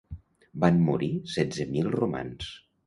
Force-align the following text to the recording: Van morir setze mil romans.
Van 0.63 0.81
morir 0.89 1.11
setze 1.37 1.71
mil 1.77 1.95
romans. 2.01 2.55